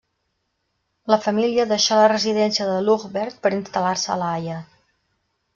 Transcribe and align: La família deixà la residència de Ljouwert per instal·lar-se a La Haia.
La 1.13 1.19
família 1.25 1.67
deixà 1.73 1.99
la 2.01 2.09
residència 2.13 2.69
de 2.71 2.79
Ljouwert 2.89 3.39
per 3.45 3.55
instal·lar-se 3.61 4.15
a 4.17 4.21
La 4.23 4.35
Haia. 4.39 4.61